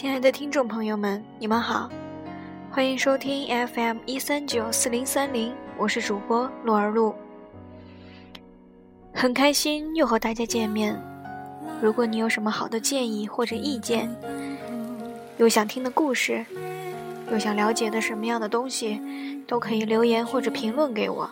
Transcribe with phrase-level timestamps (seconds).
[0.00, 1.86] 亲爱的听众朋友们，你们好，
[2.70, 7.14] 欢迎收听 FM 一三九四零三零，我是主播洛儿露，
[9.12, 10.98] 很开心又和大家见面。
[11.82, 14.10] 如果你有什么好的建议或者意见，
[15.36, 16.46] 有想听的故事，
[17.30, 18.98] 有想了解的什么样的东西，
[19.46, 21.30] 都可以留言或者评论给我。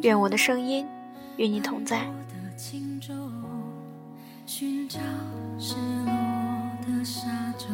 [0.00, 0.86] 愿我的声音
[1.36, 2.10] 与你同在。
[7.00, 7.66] 白沙洲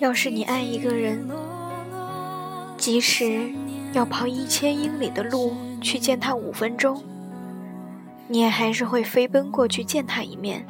[0.00, 1.26] 要是你爱一个人，
[2.76, 3.50] 即使
[3.94, 7.02] 要跑一千英里的路去见他五分钟，
[8.28, 10.66] 你也还是会飞奔过去见他一面，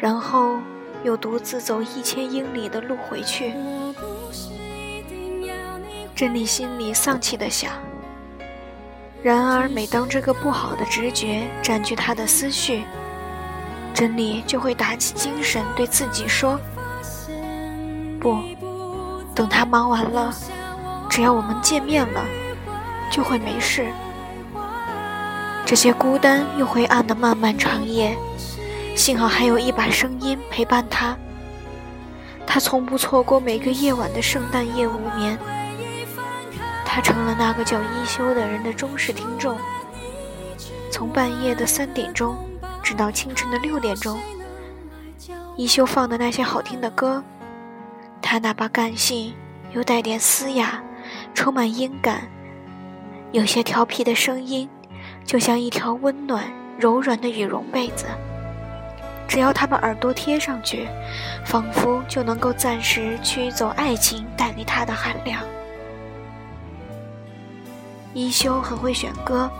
[0.00, 0.58] 然后
[1.02, 3.54] 又独自走一千英里的路回去。
[6.14, 7.72] 珍妮心里丧气的想。
[9.22, 12.84] 然而，每当这个不好的直觉占据他的思绪，
[13.94, 16.60] 珍妮就会打起精神对自己说。
[18.20, 18.38] 不，
[19.34, 20.32] 等他忙完了，
[21.08, 22.22] 只要我们见面了，
[23.10, 23.86] 就会没事。
[25.64, 28.14] 这些孤单又灰暗的漫漫长夜，
[28.94, 31.16] 幸好还有一把声音陪伴他。
[32.46, 35.36] 他从不错过每个夜晚的圣诞夜无眠。
[36.84, 39.58] 他成了那个叫一休的人的忠实听众，
[40.92, 42.36] 从半夜的三点钟，
[42.82, 44.18] 直到清晨的六点钟，
[45.56, 47.22] 一休放的那些好听的歌。
[48.22, 49.34] 他那把感性
[49.72, 50.80] 又带点嘶哑、
[51.34, 52.28] 充满音感、
[53.32, 54.68] 有些调皮的声音，
[55.24, 56.44] 就像一条温暖
[56.78, 58.06] 柔软的羽绒被子。
[59.26, 60.86] 只要他把耳朵贴上去，
[61.44, 65.42] 仿佛就能够暂时驱走爱情带给他的寒凉。
[68.12, 69.50] 一休很会选歌，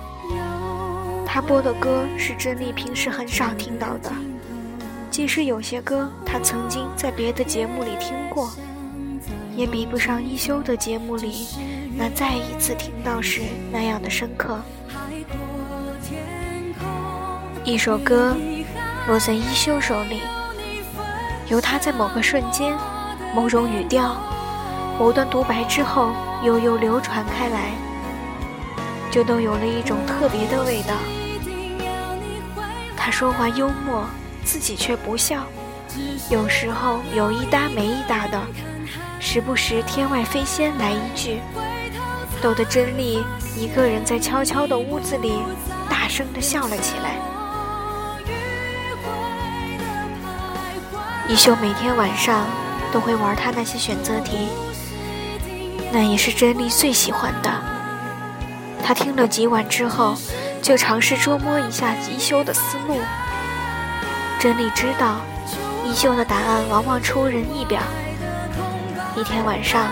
[1.27, 4.13] 他播的歌是真理平时很少听到的。
[5.11, 8.53] 即使有些歌他曾经在别的节目里听过，
[9.57, 11.47] 也比不上一休的节目里
[11.97, 13.43] 那再一次听到时
[13.73, 14.61] 那样的深刻。
[17.65, 18.37] 一首歌
[19.07, 20.21] 落在一休手里，
[21.49, 22.77] 由他在某个瞬间、
[23.35, 24.17] 某种语调、
[24.99, 27.71] 某段独白之后悠悠流传开来，
[29.11, 30.95] 就都有了一种特别的味道。
[32.97, 34.05] 他说话幽默。
[34.47, 35.47] 自己却不笑，
[36.29, 38.39] 有时候有一搭没一搭的，
[39.19, 41.41] 时不时天外飞仙来一句，
[42.43, 43.25] 逗得真丽
[43.57, 45.39] 一个人在悄悄的屋子里
[45.89, 47.24] 大声的笑了起来。
[51.27, 52.47] 一休每天晚上
[52.93, 54.49] 都会玩他那些选择题，
[55.91, 57.51] 那也是真丽最喜欢的。
[58.85, 60.15] 他听了几晚之后，
[60.61, 63.01] 就尝试捉摸一下一休的思路。
[64.39, 65.17] 真理知道，
[65.87, 67.81] 一休的答案往往出人意表。
[69.17, 69.89] 一天晚上，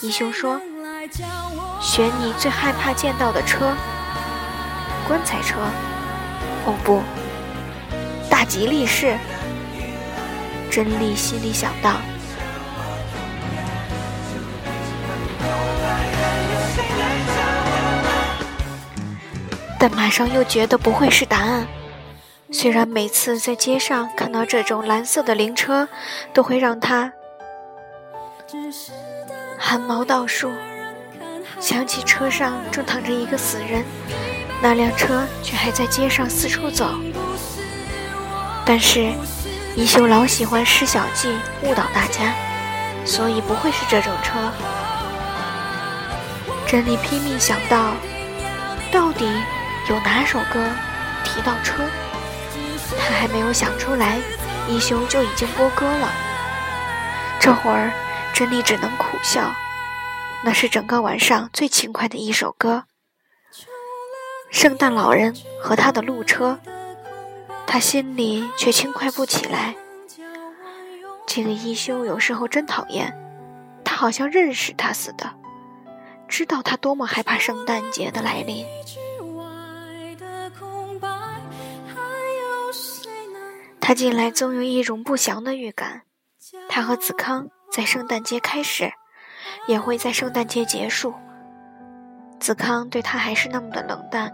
[0.00, 0.60] 一休说
[1.82, 3.74] ：“选你最害怕见到的车，
[5.08, 5.56] 棺材车。
[6.64, 7.02] 哦不，
[8.30, 9.18] 大吉利是。”
[10.76, 11.96] 真理心里想到，
[19.80, 21.66] 但马上又觉得不会是答案。
[22.52, 25.88] 虽然每次在街上看到这种蓝色的灵车，
[26.34, 27.10] 都会让他
[29.56, 30.52] 汗毛倒竖，
[31.58, 33.82] 想起车上正躺着一个死人，
[34.60, 36.90] 那辆车却还在街上四处走。
[38.66, 39.10] 但是
[39.76, 41.28] 一休老喜欢施小计
[41.60, 42.32] 误导大家，
[43.04, 44.50] 所以不会是这种车。
[46.66, 47.92] 珍妮拼命想到，
[48.90, 49.26] 到底
[49.90, 50.66] 有哪首歌
[51.22, 51.84] 提到车？
[52.98, 54.18] 她还没有想出来，
[54.66, 56.10] 一休就已经播歌了。
[57.38, 57.92] 这会儿，
[58.32, 59.42] 珍妮只能苦笑。
[60.42, 62.84] 那是整个晚上最轻快的一首歌，
[64.50, 66.58] 《圣诞老人和他的路车》。
[67.66, 69.74] 他心里却轻快不起来。
[71.26, 73.12] 这个一休有时候真讨厌，
[73.84, 75.34] 他好像认识他似的，
[76.28, 78.64] 知道他多么害怕圣诞节的来临。
[83.80, 86.02] 他近来总有一种不祥的预感。
[86.68, 88.92] 他和子康在圣诞节开始，
[89.66, 91.14] 也会在圣诞节结束。
[92.40, 94.32] 子康对他还是那么的冷淡，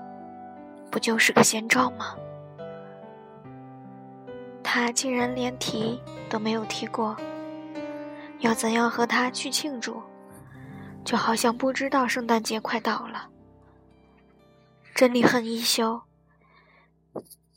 [0.91, 2.15] 不就是个先兆吗？
[4.75, 7.15] 他竟然连提都没有提过，
[8.39, 10.03] 要怎样和他去庆祝，
[11.05, 13.29] 就好像不知道圣诞节快到了。
[14.95, 16.05] 真理恨一休，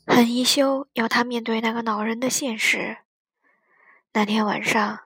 [0.06, 2.98] 恨一休，要他面对那个恼人的现实。
[4.12, 5.04] 那天晚上，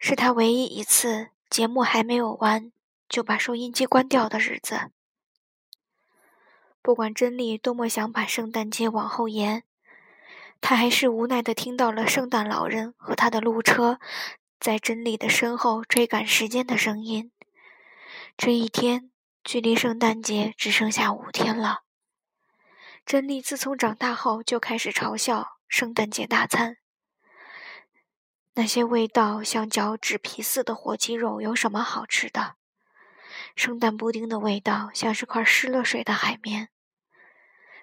[0.00, 2.72] 是他唯一一次节目还没有完
[3.08, 4.90] 就把收音机关掉的日子。
[6.82, 9.62] 不管真理多么想把圣诞节往后延，
[10.60, 13.98] 他还是无奈的听到了圣诞老人和他的路车
[14.58, 17.32] 在真理的身后追赶时间的声音。
[18.36, 19.10] 这一天。
[19.48, 21.82] 距离圣诞节只剩下五天了。
[23.04, 26.78] 珍妮自从长大后就开始嘲笑圣诞节大餐。
[28.54, 32.56] 那些味道像嚼纸皮似的火鸡肉有什么好吃的？
[33.54, 36.70] 圣诞布丁的味道像是块湿了水的海绵。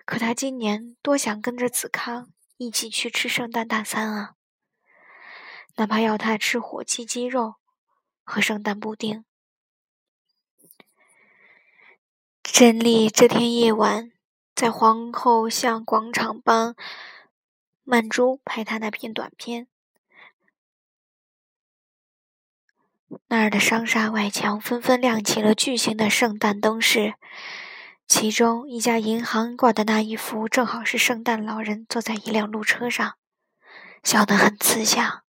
[0.04, 4.36] 可他今年多想跟着子康一起去吃圣诞大餐啊！
[5.76, 7.56] 哪怕要他吃火鸡鸡肉
[8.24, 9.26] 和圣诞布丁。
[12.44, 14.12] 珍妮这天夜晚
[14.54, 16.76] 在皇后巷广场帮
[17.84, 19.68] 曼珠拍她那片短片，
[23.28, 27.16] 那儿的商厦外墙纷纷亮起了巨型的圣诞灯饰，
[28.08, 33.18] 其中一家银行挂的那一幅正好是圣诞老人坐在一辆路车上，
[34.04, 35.24] 笑得很慈祥。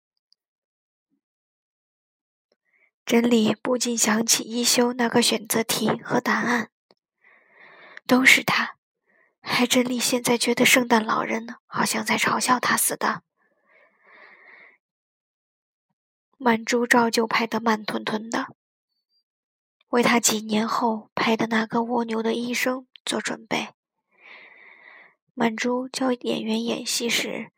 [3.05, 6.69] 真理不禁想起一休那个选择题和答案。
[8.05, 8.75] 都是他，
[9.41, 13.23] 还真理现在觉得圣诞老人呢，好像在嘲笑他似的。
[16.37, 18.55] 曼珠照旧拍得慢吞吞的，
[19.93, 23.69] 为他几年后拍的那个蜗牛的医生做准备。
[25.35, 27.51] 曼珠教演员演戏时，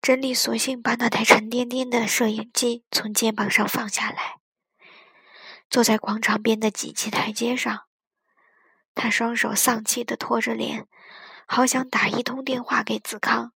[0.00, 4.36] 珍妮索性把那台沉甸甸的摄影机从肩膀上放下来，
[5.68, 7.86] 坐在广场边的几级台阶上。
[8.94, 10.86] 他双手丧气地拖着脸，
[11.44, 13.52] 好想打一通电话给子康，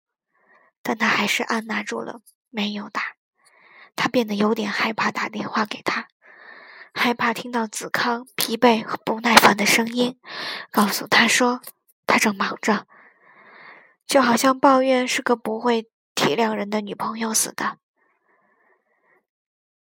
[0.83, 3.17] 但他还是按捺住了，没有打。
[3.95, 6.09] 他变得有点害怕打电话给他，
[6.99, 10.19] 害怕听到子康疲惫和不耐烦的声音，
[10.71, 11.61] 告诉他说
[12.07, 12.87] 他正忙着，
[14.07, 17.77] 就好像抱怨是个不会体谅人的女朋友似的。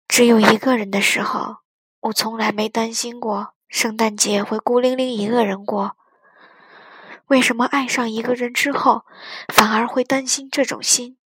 [0.07, 1.57] 只有一个人的时候，
[2.01, 3.53] 我从来没担心过。
[3.69, 5.97] 圣诞节会孤零零一个人过，
[7.27, 9.05] 为什么爱上一个人之后，
[9.47, 11.17] 反而会担心这种心？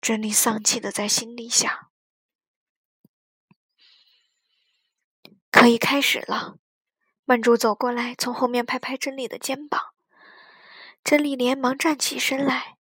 [0.00, 1.87] 珍妮丧气的在心里想。
[5.50, 6.56] 可以开始了，
[7.24, 9.94] 曼珠走过来，从后面拍拍珍妮的肩膀。
[11.02, 12.76] 珍妮连忙站起身来，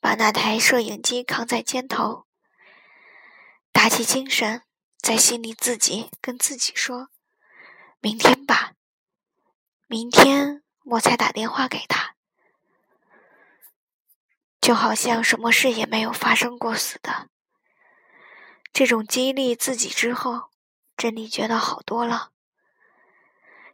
[0.00, 2.26] 把那台摄影机扛在肩头，
[3.72, 4.62] 打起精神。
[5.00, 7.08] 在心里，自己跟自己说
[8.02, 8.72] ：“明天吧，
[9.86, 12.16] 明天我才打电话给他，
[14.60, 17.30] 就好像什么事也没有发生过似的。”
[18.74, 20.47] 这种激励自己之后，
[20.98, 22.30] 珍妮觉得好多了。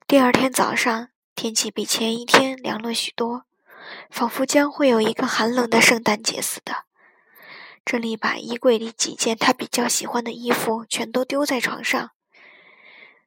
[0.07, 3.47] 第二天早上，天气比前一天凉了许多，
[4.11, 6.85] 仿佛将会有一个寒冷的圣诞节似的。
[7.83, 12.11] 珍妮把衣柜里几件她比较喜欢的衣服全都丢在床上，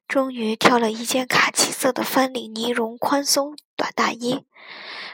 [0.06, 4.46] 终于挑了一件卡其色的翻领呢绒宽松短大衣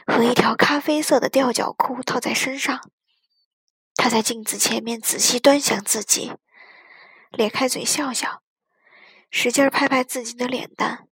[0.05, 2.87] 和一条咖啡色的吊脚裤套在身上。
[3.95, 6.33] 她在镜子前面仔细端详自己，
[7.31, 8.43] 咧开嘴笑笑，
[9.37, 11.09] 使劲拍拍自己的脸蛋，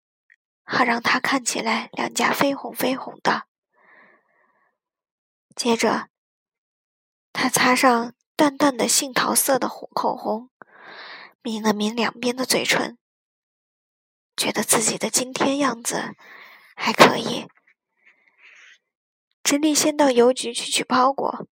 [0.63, 3.47] 好让他看起来两颊绯红绯红的。
[5.55, 6.09] 接着，
[7.33, 8.13] 他擦上。
[8.33, 10.49] 淡淡的杏桃色的红口红，
[11.43, 12.97] 抿了抿两边的嘴唇，
[14.35, 16.15] 觉得自己的今天样子
[16.75, 17.45] 还可以。
[19.43, 21.45] 珍妮先到邮局去取包裹，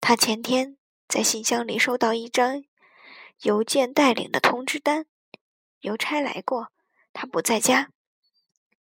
[0.00, 0.76] 她前天
[1.08, 2.62] 在信箱里收到一张
[3.42, 5.06] 邮件带领的通知单，
[5.86, 6.72] 邮差来过，
[7.12, 7.92] 他不在家，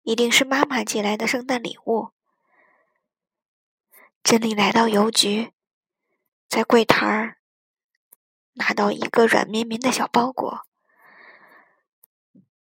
[0.04, 2.12] 一定是妈妈寄来的圣诞礼物。
[4.22, 5.52] 珍妮来到邮局，
[6.48, 7.36] 在柜台儿。
[8.54, 10.66] 拿到一个软绵绵的小包裹，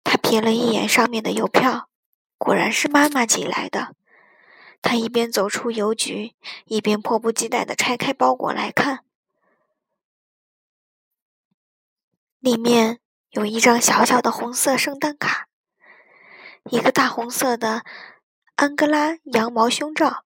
[0.03, 1.89] 他瞥了一眼上面的邮票，
[2.37, 3.95] 果然是妈妈寄来的。
[4.81, 9.05] 他一边走出邮局，一边迫不及待的拆开包裹来看，
[12.39, 12.99] 里面
[13.31, 15.47] 有一张小小的红色圣诞卡，
[16.71, 17.83] 一个大红色的
[18.55, 20.25] 安哥拉羊毛胸罩，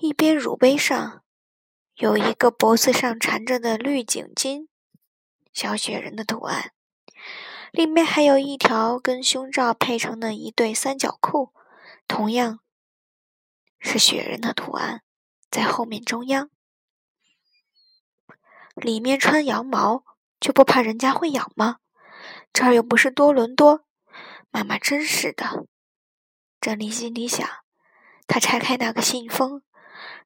[0.00, 1.22] 一边乳杯上
[1.94, 4.66] 有一个脖子上缠着的绿颈巾，
[5.52, 6.72] 小雪人的图案，
[7.70, 11.52] 里面还有一条跟胸罩配成的一对三角裤，
[12.08, 12.58] 同样
[13.78, 15.02] 是雪人的图案，
[15.48, 16.50] 在后面中央。
[18.82, 20.04] 里面穿羊毛，
[20.40, 21.78] 就不怕人家会咬吗？
[22.52, 23.84] 这儿又不是多伦多，
[24.50, 25.66] 妈妈真是的。
[26.60, 27.48] 珍妮心里想。
[28.26, 29.62] 她拆开那个信封，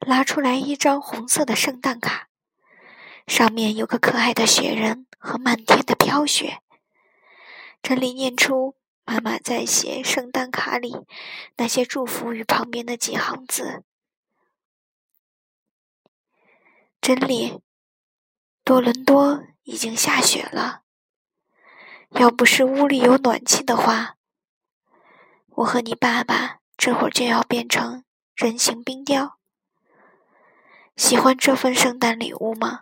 [0.07, 2.29] 拿出来一张红色的圣诞卡，
[3.27, 6.63] 上面有个可爱的雪人和漫天的飘雪。
[7.83, 10.95] 珍妮念出妈妈在写圣诞卡里
[11.57, 13.85] 那些祝福语旁边的几行字
[17.03, 17.61] ：“珍妮。”
[18.67, 20.83] 多伦多已经下雪了。
[22.09, 24.17] 要不是屋里有暖气的话，
[25.51, 28.03] 我和你爸爸这会儿就要变成
[28.35, 29.39] 人形冰雕。
[30.97, 32.81] 喜欢这份圣诞礼物吗？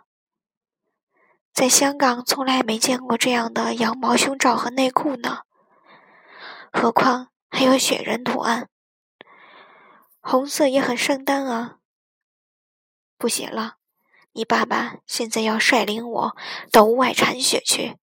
[1.53, 5.43] 在香港从来没见过这样的羊毛胸罩和内裤呢，
[6.73, 8.69] 何况还有雪人图案。
[10.19, 11.77] 红色也很圣诞啊。
[13.19, 13.75] 不写了。
[14.37, 16.37] 你爸爸现在要率领我
[16.69, 17.95] 到屋外铲雪去。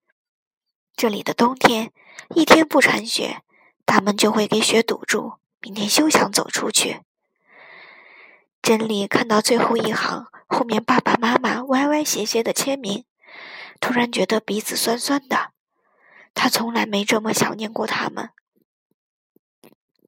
[0.97, 1.93] 这里的冬天，
[2.35, 3.43] 一天不铲雪，
[3.85, 7.03] 大门就会给雪堵住，明天休想走出去。
[8.63, 13.05] 真理看到最后一行，后面爸爸妈妈歪歪斜斜的签名，
[13.79, 15.51] 突然觉得鼻子酸酸的。
[16.33, 18.31] 他从来没这么想念过他们。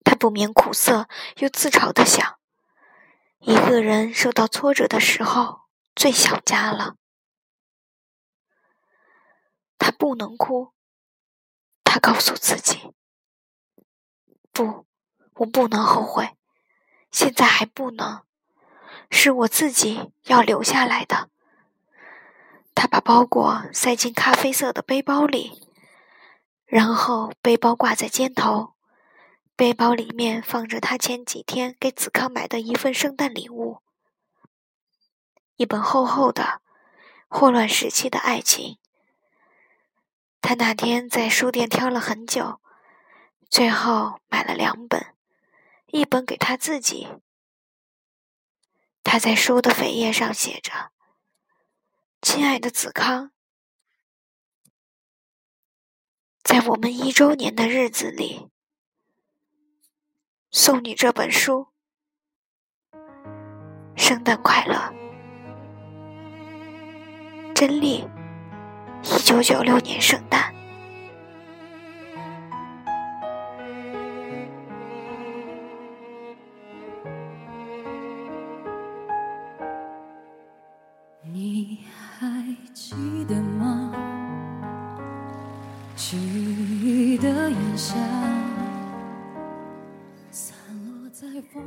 [0.02, 2.38] 他不免苦涩又自嘲的想：
[3.40, 5.63] 一个人受到挫折的时候。
[5.94, 6.96] 最想家了，
[9.78, 10.72] 他不能哭。
[11.84, 12.92] 他告诉自己
[14.50, 14.86] ：“不，
[15.34, 16.36] 我不能后悔，
[17.12, 18.24] 现在还不能，
[19.12, 21.30] 是我自己要留下来的。”
[22.74, 25.68] 他把包裹塞进咖啡色的背包里，
[26.66, 28.74] 然后背包挂在肩头，
[29.54, 33.83] 背包里面放着他前几天给子康买的一份圣诞礼物。
[35.56, 36.42] 一本厚厚的
[37.28, 38.74] 《霍乱时期的爱情》，
[40.40, 42.60] 他那天在书店挑了很久，
[43.48, 45.14] 最后买了两本，
[45.86, 47.08] 一本给他自己。
[49.04, 50.90] 他在书的扉页上写着
[52.20, 53.30] ：“亲爱的子康，
[56.42, 58.50] 在我们一周年的日子里，
[60.50, 61.68] 送你这本书，
[63.94, 64.92] 圣诞快乐。”
[67.54, 68.04] 真丽，
[69.04, 70.52] 一九九六年圣诞。
[81.22, 81.78] 你
[82.18, 82.26] 还
[82.74, 82.96] 记
[83.28, 83.92] 得吗？
[85.94, 87.94] 记得炎夏。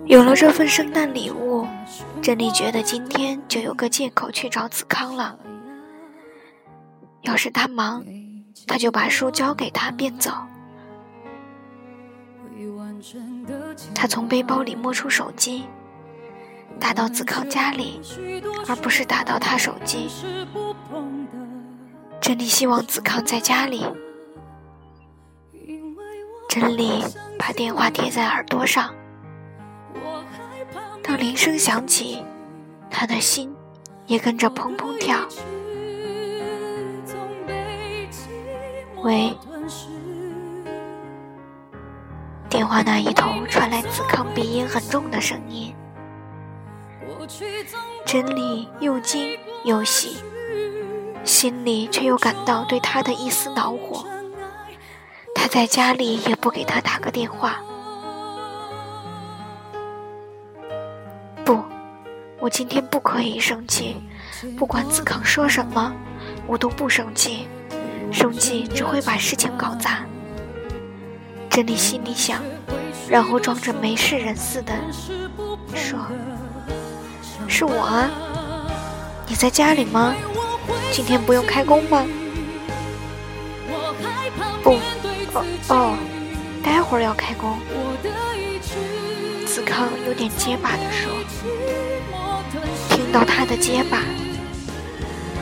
[0.05, 1.65] 有了这份圣诞礼物，
[2.21, 5.39] 珍妮觉得今天就有个借口去找子康了。
[7.27, 8.05] 要是他忙，
[8.65, 10.31] 他就把书交给他便走。
[13.93, 15.65] 他从背包里摸出手机，
[16.79, 17.99] 打到子康家里，
[18.69, 20.07] 而不是打到他手机。
[22.21, 23.85] 珍妮希望子康在家里。
[26.47, 27.03] 珍妮
[27.37, 28.95] 把电话贴在耳朵上，
[31.03, 32.23] 当铃声响起，
[32.89, 33.53] 他的心
[34.05, 35.19] 也跟着砰砰跳。
[39.03, 39.37] 喂，
[42.49, 45.73] 电话那一头传来子康鼻音很重的声音。
[48.05, 50.17] 真理又惊又喜，
[51.23, 54.05] 心里却又感到对他的一丝恼火。
[55.35, 57.57] 他在家里也不给他打个电话。
[61.45, 61.63] 不，
[62.39, 63.97] 我今天不可以生气，
[64.57, 65.93] 不管子康说什么，
[66.47, 67.47] 我都不生气。
[68.11, 70.05] 生气只会把事情搞砸。
[71.49, 72.41] 珍妮心里想，
[73.09, 74.73] 然后装着没事人似的
[75.73, 75.97] 说
[77.47, 78.09] ：“是我啊，
[79.27, 80.13] 你在家里吗？
[80.91, 82.05] 今天不用开工吗？”
[84.63, 84.77] 不，
[85.33, 85.97] 哦哦，
[86.63, 87.57] 待会儿要开工。
[89.45, 91.11] 子康有点结巴的说。
[92.89, 93.99] 听到他的结巴，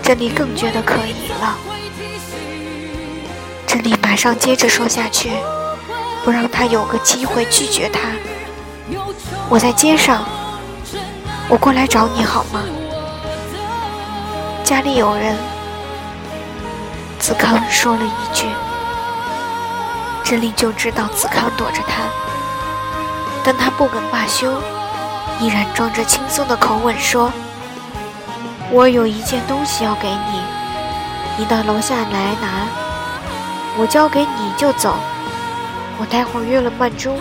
[0.01, 1.57] 珍妮更觉得可疑了。
[3.75, 5.29] 珍妮马上接着说下去，
[6.23, 7.99] 不让他有个机会拒绝他。
[9.49, 10.23] 我在街上，
[11.49, 12.61] 我过来找你好吗？
[14.63, 15.35] 家里有人。
[17.19, 18.47] 子康说了一句，
[20.23, 22.03] 真理就知道子康躲着他，
[23.43, 24.53] 但他不肯罢休，
[25.41, 27.29] 依然装着轻松的口吻说
[28.71, 30.39] ：“我有一件东西要给你，
[31.37, 32.84] 你到楼下来拿，
[33.77, 34.95] 我交给你就走。
[35.97, 37.17] 我待会儿约了曼珠。”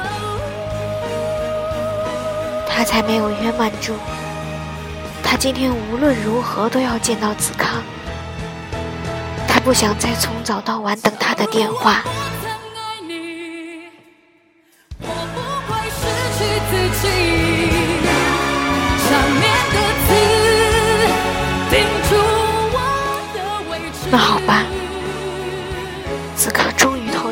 [2.68, 3.94] 他才没有约曼珠，
[5.22, 7.80] 他今天无论如何都要见到子康。
[9.46, 12.02] 他不想再从早到晚等他的电话。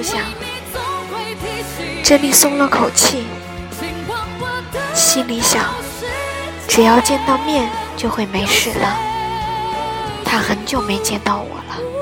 [0.02, 0.22] 终于
[0.72, 0.82] 投
[2.02, 3.24] 降，珍妮松了口气。
[4.94, 5.64] 心里想，
[6.68, 8.96] 只要见到面就会没事了。
[10.24, 12.01] 他很久没见到我了。